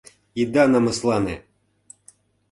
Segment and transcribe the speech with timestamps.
[0.41, 1.35] Ида намыслане!..